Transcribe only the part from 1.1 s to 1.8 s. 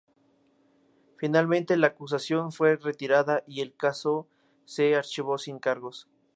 Finalmente